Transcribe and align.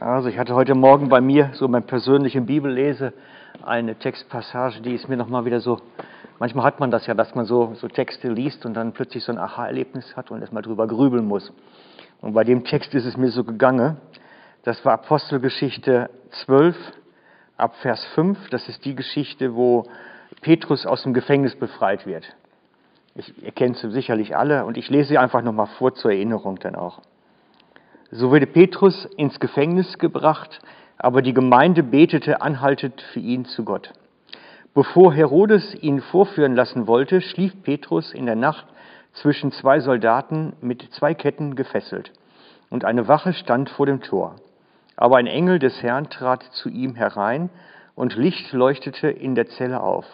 Also 0.00 0.28
ich 0.28 0.36
hatte 0.36 0.54
heute 0.54 0.74
Morgen 0.74 1.08
bei 1.08 1.22
mir 1.22 1.52
so 1.54 1.66
beim 1.68 1.84
persönlichen 1.84 2.44
Bibellese 2.44 3.14
eine 3.64 3.94
Textpassage, 3.94 4.82
die 4.82 4.94
ist 4.94 5.08
mir 5.08 5.16
nochmal 5.16 5.46
wieder 5.46 5.60
so, 5.60 5.78
manchmal 6.38 6.66
hat 6.66 6.80
man 6.80 6.90
das 6.90 7.06
ja, 7.06 7.14
dass 7.14 7.34
man 7.34 7.46
so, 7.46 7.72
so 7.76 7.88
Texte 7.88 8.28
liest 8.28 8.66
und 8.66 8.74
dann 8.74 8.92
plötzlich 8.92 9.24
so 9.24 9.32
ein 9.32 9.38
Aha-Erlebnis 9.38 10.14
hat 10.14 10.30
und 10.30 10.42
erstmal 10.42 10.62
drüber 10.62 10.86
grübeln 10.86 11.24
muss. 11.24 11.50
Und 12.20 12.34
bei 12.34 12.44
dem 12.44 12.64
Text 12.64 12.94
ist 12.94 13.06
es 13.06 13.16
mir 13.16 13.30
so 13.30 13.42
gegangen, 13.42 13.96
das 14.64 14.84
war 14.84 14.92
Apostelgeschichte 14.92 16.10
12 16.44 16.76
ab 17.56 17.74
Vers 17.76 18.04
5, 18.14 18.50
das 18.50 18.68
ist 18.68 18.84
die 18.84 18.96
Geschichte, 18.96 19.54
wo 19.54 19.84
Petrus 20.42 20.84
aus 20.84 21.04
dem 21.04 21.14
Gefängnis 21.14 21.56
befreit 21.56 22.04
wird. 22.06 22.26
Ich, 23.14 23.42
ihr 23.42 23.52
kennt 23.52 23.78
sie 23.78 23.90
sicherlich 23.90 24.36
alle 24.36 24.66
und 24.66 24.76
ich 24.76 24.90
lese 24.90 25.08
sie 25.08 25.18
einfach 25.18 25.40
nochmal 25.40 25.68
vor 25.78 25.94
zur 25.94 26.10
Erinnerung 26.10 26.58
dann 26.58 26.74
auch. 26.74 27.00
So 28.18 28.30
wurde 28.30 28.46
Petrus 28.46 29.04
ins 29.18 29.38
Gefängnis 29.40 29.98
gebracht, 29.98 30.60
aber 30.96 31.20
die 31.20 31.34
Gemeinde 31.34 31.82
betete 31.82 32.40
anhaltend 32.40 33.02
für 33.12 33.20
ihn 33.20 33.44
zu 33.44 33.62
Gott. 33.62 33.92
Bevor 34.72 35.12
Herodes 35.12 35.74
ihn 35.82 36.00
vorführen 36.00 36.54
lassen 36.54 36.86
wollte, 36.86 37.20
schlief 37.20 37.52
Petrus 37.62 38.14
in 38.14 38.24
der 38.24 38.34
Nacht 38.34 38.64
zwischen 39.12 39.52
zwei 39.52 39.80
Soldaten 39.80 40.54
mit 40.62 40.80
zwei 40.94 41.12
Ketten 41.12 41.56
gefesselt, 41.56 42.10
und 42.70 42.86
eine 42.86 43.06
Wache 43.06 43.34
stand 43.34 43.68
vor 43.68 43.84
dem 43.84 44.00
Tor. 44.00 44.36
Aber 44.96 45.18
ein 45.18 45.26
Engel 45.26 45.58
des 45.58 45.82
Herrn 45.82 46.08
trat 46.08 46.42
zu 46.52 46.70
ihm 46.70 46.94
herein, 46.94 47.50
und 47.96 48.16
Licht 48.16 48.50
leuchtete 48.54 49.08
in 49.08 49.34
der 49.34 49.48
Zelle 49.48 49.82
auf. 49.82 50.06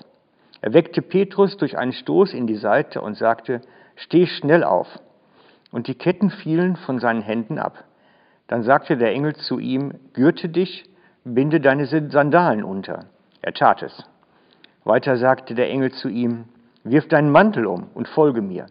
Er 0.61 0.73
weckte 0.73 1.03
Petrus 1.03 1.57
durch 1.57 1.79
einen 1.79 1.93
Stoß 1.93 2.35
in 2.35 2.49
die 2.49 2.57
Seite 2.57 3.01
und 3.01 3.17
sagte, 3.17 3.61
Steh 3.95 4.27
schnell 4.27 4.65
auf 4.65 4.89
und 5.71 5.87
die 5.87 5.95
Ketten 5.95 6.31
fielen 6.31 6.75
von 6.75 6.99
seinen 6.99 7.23
Händen 7.23 7.61
ab. 7.61 7.85
Dann 8.49 8.63
sagte 8.63 8.97
der 8.97 9.13
Engel 9.13 9.35
zu 9.37 9.59
ihm, 9.59 9.95
Gürte 10.13 10.49
dich, 10.49 10.85
binde 11.25 11.61
deine 11.61 11.87
Sandalen 11.87 12.65
unter. 12.65 13.07
Er 13.41 13.53
tat 13.55 13.83
es. 13.83 14.05
Weiter 14.85 15.17
sagte 15.17 15.55
der 15.55 15.71
Engel 15.71 15.93
zu 15.93 16.09
ihm, 16.09 16.45
Wirf 16.85 17.09
deinen 17.09 17.31
Mantel 17.31 17.67
um 17.67 17.89
und 17.95 18.09
folge 18.09 18.43
mir. 18.43 18.67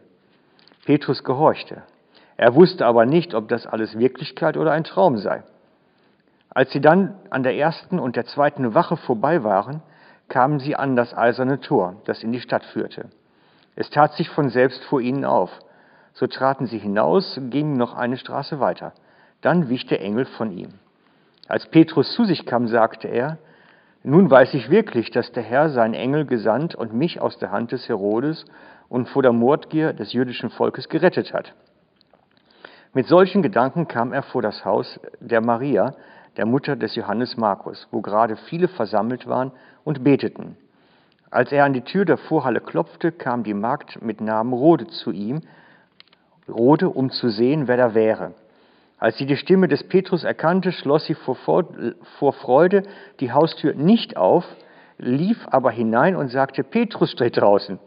Petrus 0.86 1.23
gehorchte. 1.23 1.84
Er 2.36 2.56
wusste 2.56 2.86
aber 2.86 3.06
nicht, 3.06 3.34
ob 3.34 3.48
das 3.48 3.66
alles 3.66 3.98
Wirklichkeit 3.98 4.58
oder 4.58 4.72
ein 4.72 4.84
Traum 4.84 5.18
sei. 5.18 5.44
Als 6.50 6.72
sie 6.72 6.82
dann 6.82 7.16
an 7.30 7.44
der 7.44 7.56
ersten 7.56 8.00
und 8.00 8.16
der 8.17 8.26
zweiten 8.26 8.73
Wache 8.73 8.98
vorbei 8.98 9.44
waren, 9.44 9.82
kamen 10.28 10.60
sie 10.60 10.76
an 10.76 10.95
das 10.95 11.16
eiserne 11.16 11.62
Tor, 11.62 11.95
das 12.06 12.23
in 12.23 12.32
die 12.32 12.42
Stadt 12.42 12.66
führte. 12.66 13.10
Es 13.76 13.90
tat 13.90 14.14
sich 14.14 14.30
von 14.30 14.50
selbst 14.50 14.84
vor 14.86 15.00
ihnen 15.00 15.23
auf 15.23 15.52
so 16.14 16.28
traten 16.28 16.67
sie 16.67 16.78
hinaus 16.78 17.40
gingen 17.50 17.78
noch 17.78 17.95
eine 17.95 18.17
Straße 18.17 18.60
weiter. 18.60 18.94
Dann 19.42 19.70
wich 19.70 19.88
der 19.88 20.02
Engel 20.02 20.25
von 20.25 20.52
ihm. 20.52 20.70
Als 21.47 21.67
Petrus 21.67 22.14
zu 22.14 22.25
sich 22.25 22.45
kam, 22.45 22.67
sagte 22.67 23.08
er, 23.08 23.38
nun 24.03 24.31
weiß 24.31 24.53
ich 24.56 24.72
wirklich, 24.72 25.11
dass 25.11 25.31
der 25.31 25.44
Herr 25.44 25.70
seinen 25.70 25.94
Engel 25.94 26.25
gesandt 26.25 26.73
und 26.73 26.94
mich 26.94 27.22
aus 27.22 27.38
der 27.38 27.52
Hand 27.52 27.72
des 27.72 27.88
Herodes 27.88 28.45
und 28.89 29.08
vor 29.09 29.22
der 29.22 29.31
Mordgier 29.31 29.94
des 29.94 30.14
jüdischen 30.14 30.50
Volkes 30.50 30.89
gerettet 30.89 31.33
hat. 31.33 31.53
Mit 32.94 33.08
solchen 33.08 33.42
Gedanken 33.42 33.88
kam 33.88 34.11
er 34.11 34.23
vor 34.23 34.42
das 34.42 34.66
Haus 34.66 35.00
der 35.20 35.42
Maria, 35.42 35.94
der 36.38 36.45
Mutter 36.45 36.76
des 36.76 36.95
Johannes 36.95 37.38
Markus, 37.38 37.88
wo 37.92 38.02
gerade 38.02 38.38
viele 38.38 38.67
versammelt 38.67 39.28
waren 39.28 39.52
und 39.83 40.03
beteten. 40.03 40.58
Als 41.30 41.52
er 41.52 41.64
an 41.64 41.73
die 41.73 41.81
Tür 41.81 42.03
der 42.03 42.17
Vorhalle 42.17 42.59
klopfte, 42.59 43.11
kam 43.11 43.44
die 43.44 43.53
Magd 43.53 44.02
mit 44.02 44.20
Namen 44.20 44.53
Rode 44.53 44.88
zu 44.88 45.11
ihm 45.11 45.42
Rode, 46.50 46.89
um 46.89 47.11
zu 47.11 47.30
sehen, 47.30 47.67
wer 47.67 47.78
da 47.78 47.94
wäre. 47.94 48.33
Als 49.02 49.18
sie 49.18 49.26
die 49.26 49.36
Stimme 49.36 49.68
des 49.68 49.84
Petrus 49.84 50.24
erkannte, 50.24 50.72
schloss 50.72 51.06
sie 51.06 51.16
vor, 51.16 51.66
Freude 52.34 52.84
die 53.20 53.32
Haustür 53.32 53.74
nicht 53.74 54.16
auf, 54.16 54.46
lief 55.00 55.40
aber 55.50 55.72
hinein 55.72 56.16
und 56.16 56.28
sagte, 56.30 56.64
Petrus 56.64 57.10
steht 57.10 57.38
draußen. 57.38 57.80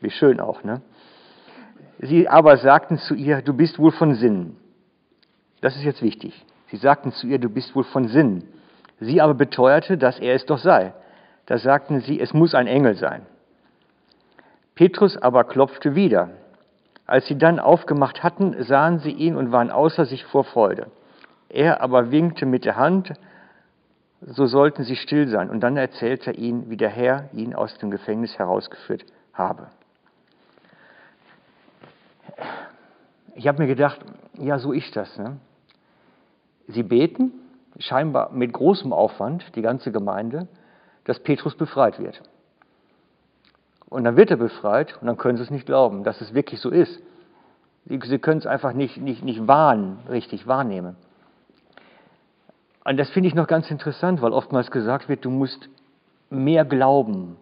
Wie 0.00 0.10
schön 0.10 0.38
auch, 0.38 0.62
ne? 0.62 0.80
Sie 1.98 2.28
aber 2.28 2.56
sagten 2.56 2.98
zu 2.98 3.16
ihr, 3.16 3.42
du 3.42 3.52
bist 3.52 3.80
wohl 3.80 3.90
von 3.90 4.14
Sinnen. 4.14 4.58
Das 5.60 5.74
ist 5.74 5.82
jetzt 5.82 6.02
wichtig. 6.02 6.46
Sie 6.68 6.76
sagten 6.76 7.10
zu 7.10 7.26
ihr, 7.26 7.40
du 7.40 7.48
bist 7.48 7.74
wohl 7.74 7.82
von 7.82 8.06
Sinnen. 8.06 8.44
Sie 9.00 9.20
aber 9.20 9.34
beteuerte, 9.34 9.98
dass 9.98 10.20
er 10.20 10.36
es 10.36 10.46
doch 10.46 10.58
sei. 10.58 10.94
Da 11.46 11.58
sagten 11.58 11.98
sie, 11.98 12.20
es 12.20 12.32
muss 12.32 12.54
ein 12.54 12.68
Engel 12.68 12.94
sein. 12.94 13.26
Petrus 14.76 15.16
aber 15.16 15.42
klopfte 15.42 15.96
wieder. 15.96 16.30
Als 17.10 17.26
sie 17.26 17.36
dann 17.36 17.58
aufgemacht 17.58 18.22
hatten, 18.22 18.62
sahen 18.62 19.00
sie 19.00 19.10
ihn 19.10 19.34
und 19.34 19.50
waren 19.50 19.72
außer 19.72 20.04
sich 20.04 20.24
vor 20.26 20.44
Freude. 20.44 20.92
Er 21.48 21.80
aber 21.80 22.12
winkte 22.12 22.46
mit 22.46 22.64
der 22.64 22.76
Hand, 22.76 23.14
so 24.20 24.46
sollten 24.46 24.84
sie 24.84 24.94
still 24.94 25.26
sein. 25.26 25.50
Und 25.50 25.58
dann 25.58 25.76
erzählte 25.76 26.30
er 26.30 26.38
ihnen, 26.38 26.70
wie 26.70 26.76
der 26.76 26.88
Herr 26.88 27.28
ihn 27.32 27.52
aus 27.52 27.76
dem 27.78 27.90
Gefängnis 27.90 28.38
herausgeführt 28.38 29.04
habe. 29.32 29.66
Ich 33.34 33.48
habe 33.48 33.60
mir 33.60 33.66
gedacht, 33.66 33.98
ja, 34.34 34.60
so 34.60 34.70
ist 34.70 34.94
das. 34.94 35.18
Ne? 35.18 35.38
Sie 36.68 36.84
beten, 36.84 37.32
scheinbar 37.80 38.30
mit 38.30 38.52
großem 38.52 38.92
Aufwand, 38.92 39.56
die 39.56 39.62
ganze 39.62 39.90
Gemeinde, 39.90 40.46
dass 41.06 41.18
Petrus 41.18 41.56
befreit 41.56 41.98
wird. 41.98 42.22
Und 43.90 44.04
dann 44.04 44.16
wird 44.16 44.30
er 44.30 44.36
befreit 44.36 44.96
und 45.00 45.08
dann 45.08 45.18
können 45.18 45.36
sie 45.36 45.42
es 45.42 45.50
nicht 45.50 45.66
glauben, 45.66 46.04
dass 46.04 46.20
es 46.20 46.32
wirklich 46.32 46.60
so 46.60 46.70
ist. 46.70 47.02
Sie, 47.86 48.18
können 48.18 48.38
es 48.38 48.46
einfach 48.46 48.72
nicht, 48.72 48.98
nicht, 48.98 49.24
nicht 49.24 49.48
wahren, 49.48 49.98
richtig 50.08 50.46
wahrnehmen. 50.46 50.96
Und 52.84 52.96
das 52.96 53.10
finde 53.10 53.28
ich 53.28 53.34
noch 53.34 53.48
ganz 53.48 53.70
interessant, 53.70 54.22
weil 54.22 54.32
oftmals 54.32 54.70
gesagt 54.70 55.08
wird, 55.08 55.24
du 55.24 55.30
musst 55.30 55.68
mehr 56.30 56.64
glauben, 56.64 57.36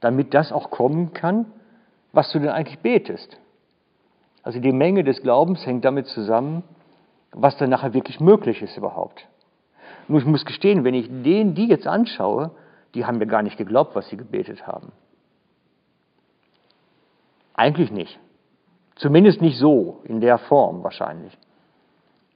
damit 0.00 0.34
das 0.34 0.52
auch 0.52 0.70
kommen 0.70 1.14
kann, 1.14 1.46
was 2.12 2.30
du 2.32 2.38
denn 2.38 2.50
eigentlich 2.50 2.80
betest. 2.80 3.38
Also 4.42 4.60
die 4.60 4.72
Menge 4.72 5.04
des 5.04 5.22
Glaubens 5.22 5.64
hängt 5.64 5.84
damit 5.84 6.06
zusammen, 6.06 6.64
was 7.32 7.56
dann 7.56 7.70
nachher 7.70 7.94
wirklich 7.94 8.20
möglich 8.20 8.60
ist 8.62 8.76
überhaupt. 8.76 9.26
Nur 10.06 10.20
ich 10.20 10.26
muss 10.26 10.44
gestehen, 10.44 10.84
wenn 10.84 10.94
ich 10.94 11.08
denen 11.08 11.54
die 11.54 11.66
jetzt 11.66 11.86
anschaue, 11.86 12.50
die 12.94 13.06
haben 13.06 13.18
mir 13.18 13.26
gar 13.26 13.42
nicht 13.42 13.56
geglaubt, 13.56 13.94
was 13.94 14.08
sie 14.08 14.16
gebetet 14.16 14.66
haben. 14.66 14.92
Eigentlich 17.58 17.90
nicht. 17.90 18.20
Zumindest 18.94 19.42
nicht 19.42 19.58
so, 19.58 20.00
in 20.04 20.20
der 20.20 20.38
Form 20.38 20.84
wahrscheinlich. 20.84 21.36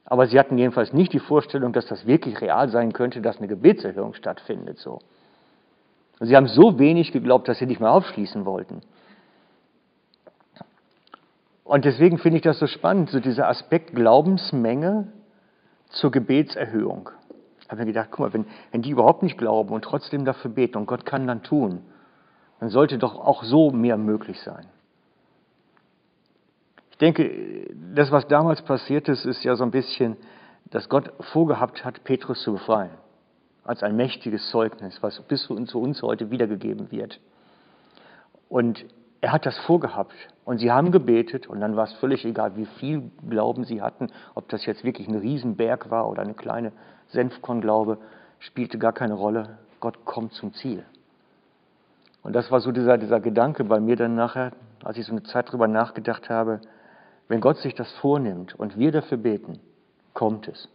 Aber 0.05 0.27
sie 0.27 0.37
hatten 0.37 0.59
jedenfalls 0.59 0.93
nicht 0.93 1.13
die 1.13 1.21
Vorstellung, 1.21 1.73
dass 1.73 1.87
das 1.87 2.09
wirklich 2.09 2.41
real 2.41 2.69
sein 2.71 2.93
könnte, 2.93 3.23
dass 3.23 3.39
eine 3.39 3.47
Gebetserhörung 3.47 4.15
stattfindet. 4.15 4.79
So. 4.79 4.99
Sie 6.19 6.35
haben 6.35 6.49
so 6.49 6.81
wenig 6.81 7.13
geglaubt, 7.13 7.47
dass 7.47 7.59
sie 7.59 7.67
nicht 7.67 7.79
mehr 7.79 7.93
aufschließen 7.93 8.45
wollten. 8.45 8.81
Und 11.63 11.85
deswegen 11.85 12.19
finde 12.19 12.39
ich 12.39 12.43
das 12.43 12.59
so 12.59 12.67
spannend, 12.67 13.11
so 13.11 13.21
dieser 13.21 13.47
Aspekt 13.47 13.95
Glaubensmenge 13.95 15.13
zur 15.91 16.11
Gebetserhöhung. 16.11 17.11
Ich 17.61 17.69
habe 17.69 17.83
mir 17.83 17.87
gedacht, 17.87 18.09
guck 18.11 18.19
mal, 18.19 18.33
wenn, 18.33 18.47
wenn 18.73 18.83
die 18.83 18.91
überhaupt 18.91 19.23
nicht 19.23 19.39
glauben 19.39 19.73
und 19.73 19.83
trotzdem 19.83 20.25
dafür 20.25 20.51
beten 20.51 20.79
und 20.79 20.87
Gott 20.87 21.07
kann 21.07 21.29
dann 21.29 21.45
tun, 21.45 21.83
dann 22.59 22.71
sollte 22.71 22.99
doch 22.99 23.15
auch 23.15 23.45
so 23.45 23.71
mehr 23.71 23.97
möglich 23.97 24.41
sein 24.41 24.67
denke, 27.03 27.67
das, 27.95 28.11
was 28.11 28.27
damals 28.29 28.63
passiert 28.63 29.09
ist, 29.09 29.27
ist 29.27 29.43
ja 29.45 29.57
so 29.57 29.65
ein 29.65 29.71
bisschen, 29.71 30.17
dass 30.71 30.89
Gott 30.89 31.13
vorgehabt 31.33 31.85
hat, 31.85 32.05
Petrus 32.05 32.43
zu 32.43 32.53
befreien. 32.53 32.93
Als 33.65 33.83
ein 33.83 33.97
mächtiges 33.97 34.51
Zeugnis, 34.51 35.03
was 35.03 35.21
bis 35.23 35.43
zu 35.45 35.81
uns 35.81 36.03
heute 36.03 36.31
wiedergegeben 36.31 36.91
wird. 36.91 37.21
Und 38.49 38.85
er 39.21 39.33
hat 39.33 39.47
das 39.47 39.57
vorgehabt. 39.61 40.15
Und 40.45 40.59
sie 40.59 40.73
haben 40.73 40.91
gebetet 40.91 41.47
und 41.47 41.61
dann 41.61 41.77
war 41.77 41.85
es 41.85 41.93
völlig 41.95 42.25
egal, 42.25 42.57
wie 42.57 42.67
viel 42.67 43.11
Glauben 43.29 43.65
sie 43.65 43.81
hatten, 43.81 44.09
ob 44.35 44.49
das 44.49 44.67
jetzt 44.67 44.83
wirklich 44.83 45.09
ein 45.09 45.15
Riesenberg 45.15 45.91
war 45.91 46.09
oder 46.09 46.23
eine 46.23 46.35
kleine 46.35 46.73
Senfkornglaube, 47.09 47.99
spielte 48.41 48.79
gar 48.79 48.93
keine 48.93 49.15
Rolle. 49.15 49.59
Gott 49.79 50.05
kommt 50.05 50.33
zum 50.33 50.55
Ziel. 50.55 50.85
Und 52.23 52.35
das 52.35 52.51
war 52.51 52.61
so 52.61 52.73
dieser, 52.73 52.99
dieser 52.99 53.21
Gedanke 53.21 53.65
bei 53.65 53.81
mir 53.81 53.97
dann 53.97 54.15
nachher, 54.15 54.53
als 54.83 54.97
ich 54.97 55.07
so 55.07 55.13
eine 55.13 55.23
Zeit 55.23 55.53
drüber 55.53 55.69
nachgedacht 55.69 56.29
habe, 56.29 56.61
wenn 57.33 57.41
Gott 57.41 57.57
sich 57.57 57.75
das 57.75 57.91
vornimmt 57.93 58.55
und 58.57 58.77
wir 58.77 58.93
dafür 58.93 59.17
beten, 59.17 59.59
kommt 60.13 60.49
es. 60.49 60.69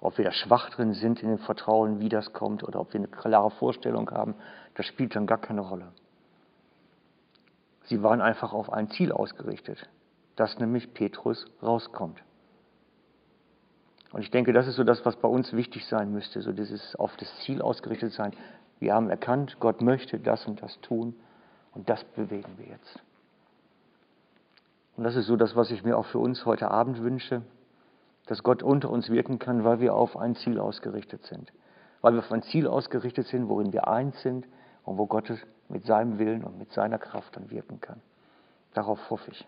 Ob 0.00 0.18
wir 0.18 0.24
da 0.24 0.32
schwach 0.32 0.68
drin 0.70 0.94
sind 0.94 1.22
in 1.22 1.28
dem 1.28 1.38
Vertrauen, 1.38 2.00
wie 2.00 2.08
das 2.08 2.32
kommt, 2.32 2.64
oder 2.64 2.80
ob 2.80 2.92
wir 2.92 2.98
eine 2.98 3.06
klare 3.06 3.52
Vorstellung 3.52 4.10
haben, 4.10 4.34
das 4.74 4.86
spielt 4.86 5.14
dann 5.14 5.28
gar 5.28 5.38
keine 5.38 5.60
Rolle. 5.60 5.92
Sie 7.84 8.02
waren 8.02 8.20
einfach 8.20 8.52
auf 8.52 8.72
ein 8.72 8.90
Ziel 8.90 9.12
ausgerichtet, 9.12 9.88
dass 10.34 10.58
nämlich 10.58 10.92
Petrus 10.92 11.46
rauskommt. 11.62 12.20
Und 14.10 14.22
ich 14.22 14.32
denke, 14.32 14.52
das 14.52 14.66
ist 14.66 14.74
so 14.74 14.82
das, 14.82 15.06
was 15.06 15.14
bei 15.14 15.28
uns 15.28 15.52
wichtig 15.52 15.86
sein 15.86 16.10
müsste, 16.10 16.42
so 16.42 16.50
dieses 16.50 16.96
auf 16.96 17.16
das 17.16 17.32
Ziel 17.44 17.62
ausgerichtet 17.62 18.12
sein. 18.12 18.32
Wir 18.80 18.92
haben 18.92 19.08
erkannt, 19.08 19.58
Gott 19.60 19.82
möchte 19.82 20.18
das 20.18 20.48
und 20.48 20.60
das 20.60 20.80
tun 20.80 21.14
und 21.74 21.88
das 21.88 22.02
bewegen 22.02 22.58
wir 22.58 22.66
jetzt. 22.66 23.00
Und 24.98 25.04
das 25.04 25.14
ist 25.14 25.26
so 25.26 25.36
das, 25.36 25.54
was 25.54 25.70
ich 25.70 25.84
mir 25.84 25.96
auch 25.96 26.06
für 26.06 26.18
uns 26.18 26.44
heute 26.44 26.72
Abend 26.72 27.00
wünsche, 27.00 27.42
dass 28.26 28.42
Gott 28.42 28.64
unter 28.64 28.90
uns 28.90 29.08
wirken 29.08 29.38
kann, 29.38 29.62
weil 29.62 29.78
wir 29.78 29.94
auf 29.94 30.16
ein 30.16 30.34
Ziel 30.34 30.58
ausgerichtet 30.58 31.24
sind. 31.24 31.52
Weil 32.00 32.14
wir 32.14 32.18
auf 32.18 32.32
ein 32.32 32.42
Ziel 32.42 32.66
ausgerichtet 32.66 33.28
sind, 33.28 33.48
worin 33.48 33.72
wir 33.72 33.86
eins 33.86 34.20
sind 34.22 34.44
und 34.82 34.98
wo 34.98 35.06
Gott 35.06 35.32
mit 35.68 35.86
seinem 35.86 36.18
Willen 36.18 36.42
und 36.42 36.58
mit 36.58 36.72
seiner 36.72 36.98
Kraft 36.98 37.36
dann 37.36 37.48
wirken 37.48 37.80
kann. 37.80 38.00
Darauf 38.74 38.98
hoffe 39.08 39.30
ich. 39.30 39.46